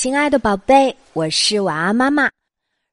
[0.00, 2.26] 亲爱的宝贝，我是晚安妈妈。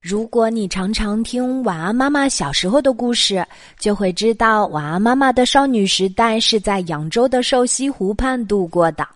[0.02, 3.48] 如果你常常听晚安妈妈小时候的故事，
[3.80, 9.08] 就会知道晚安妈妈的少女时代是在扬州的瘦西湖畔度过的。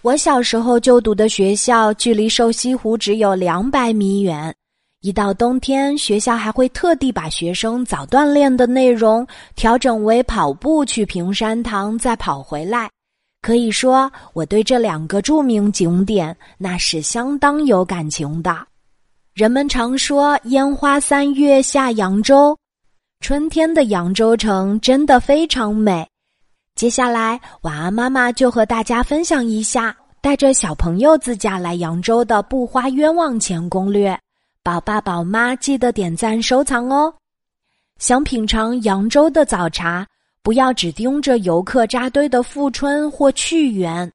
[0.00, 4.54] 我小时候就读的学校距离瘦西湖只有两百米远。
[5.02, 12.88] 一到冬天，学校还会特地把学生早锻炼的内容调整为跑步去平山堂，再跑回来。
[13.42, 18.66] 可以说，我对这两个著名景点那是相当有感情的。
[19.32, 22.56] 人们常说“烟花三月下扬州”，
[23.20, 26.06] 春天的扬州城真的非常美。
[26.74, 34.18] 接下来，晚安妈妈就和大家分享一下带着小朋友自驾来扬州的不花冤枉钱攻略。
[34.62, 37.14] 宝爸宝妈记得点赞收藏哦！
[37.98, 40.06] 想品尝扬州的早茶。
[40.42, 44.10] 不要只盯着游客扎堆的富春或趣园，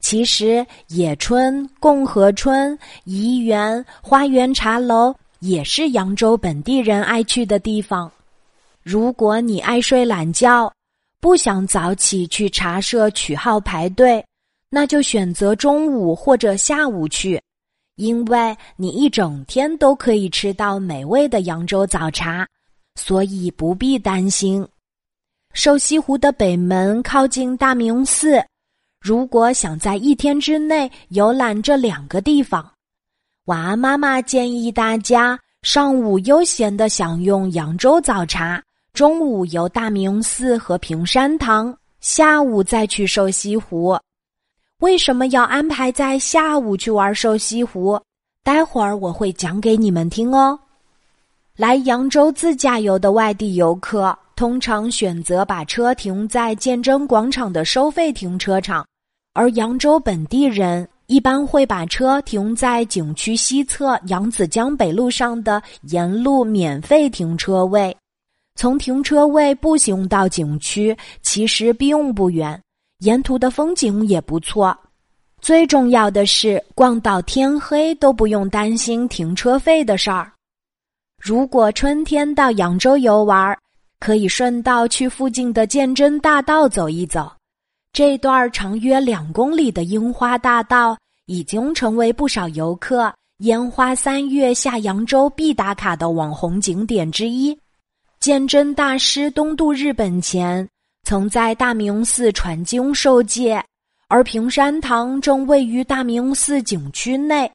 [0.00, 8.10] 其实野春、共和春、怡园、花园茶楼也是扬州本地人爱去的地方。
[8.82, 10.70] 如果你爱睡懒觉，
[11.18, 14.22] 不想早起去茶社取号排队，
[14.68, 17.40] 那就选择中午或者下午去，
[17.96, 22.46] 因为你一整天都可以吃到美味的扬州早茶，
[22.96, 24.66] 所以不必担心。
[25.52, 28.42] 瘦西湖的北门靠近大明寺，
[29.00, 32.72] 如果想在一天之内游览这两个地方，
[33.46, 43.98] 晚安妈妈建议大家上午悠闲的享用扬州早茶，中午游大明寺和平山堂，下午再去瘦西湖。
[44.78, 48.00] 为什么要安排在下午去玩瘦西湖？
[48.44, 50.58] 待会儿我会讲给你们听哦。
[51.56, 54.16] 来扬州自驾游的外地游客。
[54.40, 58.82] 通常选择把车停在鉴真广场的收费停车场，
[59.34, 67.94] 而扬州本地人一般会把车停在景区西侧扬子江北路上的沿路免费停车位。
[68.54, 72.58] 从停车位步行到景区其实并不远，
[73.00, 74.74] 沿途的风景也不错。
[75.42, 80.32] 最重要的是，逛到天黑都不用担心停车费的事儿。
[81.22, 83.58] 如果春天到扬州游玩儿，
[84.00, 87.30] 可以顺道去附近的鉴真大道走一走，
[87.92, 90.96] 这段长约两公里的樱花大道
[91.26, 97.56] 已经成为不少游客烟花三月下扬州必打卡的网红景点之一。
[98.18, 100.66] 鉴真大师东渡日本前，
[101.04, 103.62] 曾在大明寺传经受戒，
[104.08, 107.50] 而平山堂正位于大明寺景区内。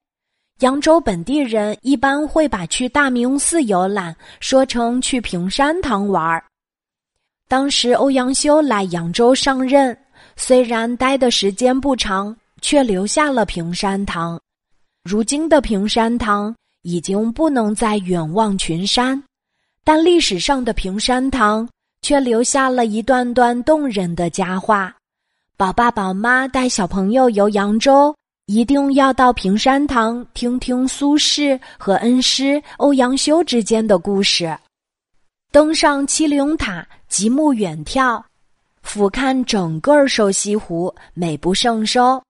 [0.62, 6.42] 扬州本地人一般会把去大明寺游览说成去平山堂玩儿。
[7.50, 9.98] 当时欧阳修来扬州上任，
[10.38, 14.40] 虽然待的时间不长，却留下了平山堂。
[15.04, 19.22] 如今的平山堂已经不能再远望群山，
[19.84, 21.68] 但历史上的平山堂
[22.02, 24.96] 却留下了一段段动人的佳话。
[25.58, 28.16] 宝爸宝妈带小朋友游扬州。
[28.48, 34.56] 一定要到平山堂听听苏轼和恩师欧阳修之间的故事，
[35.52, 38.22] 登上七灵塔，极目远眺，
[38.84, 42.22] 俯瞰整个瘦西湖，美不胜收。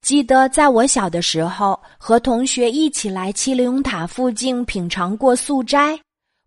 [0.00, 6.00] 记得在我小的时候，和同学一起来七灵塔附近品尝过素斋，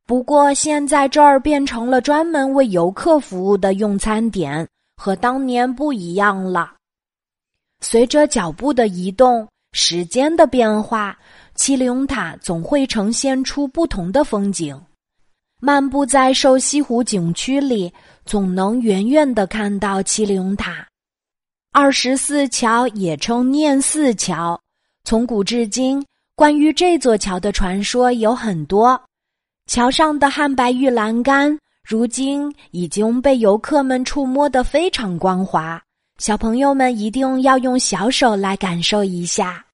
[0.08, 4.68] 不过现在这儿变成了专门为游客服务的用餐点，
[4.98, 6.75] 和当年不一样了。
[7.88, 11.16] 随着脚步的移动，时间的变化，
[11.54, 14.76] 七灵塔总会呈现出不同的风景。
[15.62, 17.94] 漫步在瘦西湖景区里，
[18.26, 20.88] 总能远远的看到七灵塔。
[21.72, 24.60] 二十四桥也称念四桥，
[25.04, 26.04] 从古至今，
[26.36, 29.00] 关于这座桥的传说有很多。
[29.68, 31.56] 桥上的汉白玉栏杆，
[31.88, 35.80] 如今已经被游客们触摸得非常光滑。
[36.18, 39.66] 小朋友们一定要用小手来感受一下。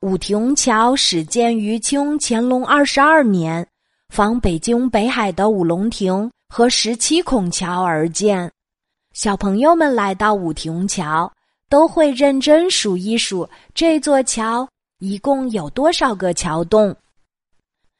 [0.00, 3.66] 武亭桥始建于清乾隆二十二年，
[4.10, 8.50] 仿北京北海的五龙亭和十七孔桥而建。
[9.14, 11.32] 小朋友们来到武亭桥，
[11.70, 14.68] 都会认真数一数这座桥
[14.98, 16.94] 一共有多少个桥洞。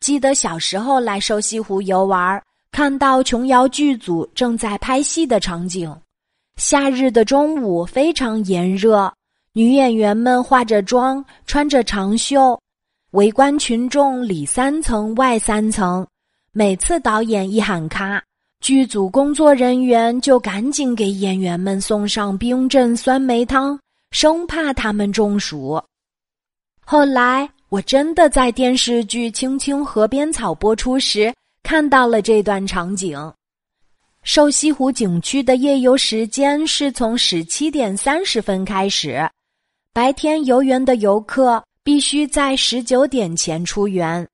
[0.00, 5.90] 记得小时候来瘦西湖游玩，看到琼瑶剧组正在拍戏的场景。
[6.56, 9.12] 夏日的中午非常炎热，
[9.52, 12.58] 女演员们化着妆，穿着长袖，
[13.10, 16.06] 围观群众里三层外三层。
[16.52, 18.22] 每次导演一喊卡，
[18.60, 23.78] 剧组工作人员就赶紧给演员们送上冰镇酸梅汤，
[24.12, 25.82] 生怕他们中暑。
[26.86, 31.34] 后来我真的在电视剧《青青河边草》播出时
[31.64, 33.18] 看到了这段场景。
[34.24, 39.20] 瘦西湖景区的夜游时间是从十七点三十分开始，
[39.92, 44.26] 白天游园的游客必须在十九点前出园，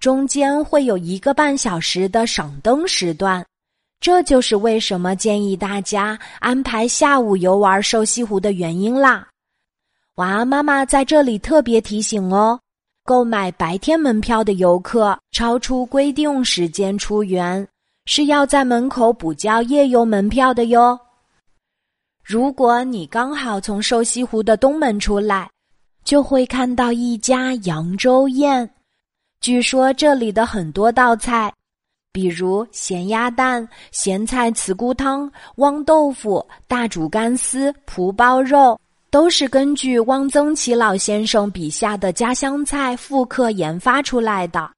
[0.00, 3.46] 中间会有一个半小时的赏灯时段。
[4.00, 9.28] 这就是为什么建议大家安排下午游玩瘦西湖的原因啦。
[10.16, 12.58] 晚安妈妈在这里特别提醒哦，
[13.04, 17.66] 购买白天门票的游客超出规定时间出园。
[18.06, 20.98] 是要在门口补交夜游门票的哟。
[22.22, 25.50] 如果你刚好从瘦西湖的东门出来，
[26.04, 28.68] 就会看到一家扬州宴。
[29.40, 31.52] 据说这里的很多道菜，
[32.12, 38.78] 比如咸鸭蛋、咸菜茨菇汤、汪豆腐、大煮干丝、蒲包肉，
[39.10, 44.70] 都是根据汪曾祺老先生笔下的家乡菜复刻研发出来的。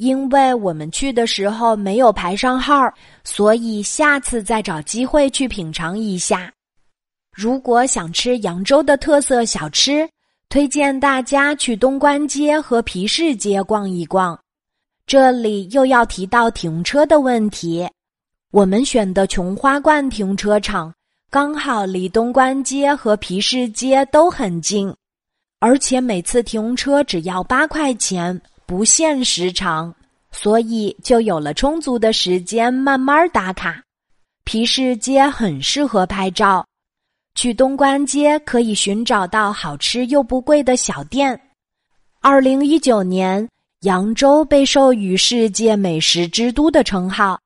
[0.00, 2.90] 因为我们去的时候没有排上号，
[3.22, 6.50] 所以下次再找机会去品尝一下。
[7.36, 10.08] 如果想吃扬州的特色小吃，
[10.48, 14.38] 推荐大家去东关街和皮市街逛一逛。
[15.06, 17.86] 这里又要提到停车的问题，
[18.52, 20.90] 我们选的琼花观停车场
[21.30, 24.90] 刚好离东关街和皮市街都很近，
[25.58, 28.40] 而且每次停车只要八块钱。
[28.70, 29.92] 不限时长，
[30.30, 33.82] 所以就有了充足的时间慢慢打卡。
[34.44, 36.64] 皮市街很适合拍照，
[37.34, 41.40] 去东关街可以寻找到好吃又不贵的小店。
[42.20, 43.48] 二零一九年，
[43.80, 47.40] 扬州被授予世界美食之都的称号，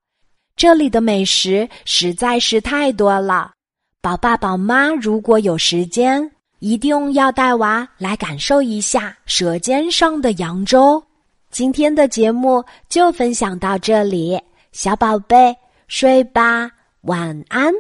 [0.56, 3.50] 这里的美食实在是太多了。
[4.02, 11.00] 宝爸宝妈如果有时间，一定要带娃来感受一下《舌尖上的扬州》。
[11.54, 14.36] 今天的节目就分享到这里，
[14.72, 15.54] 小宝贝
[15.86, 16.68] 睡吧，
[17.02, 17.72] 晚安。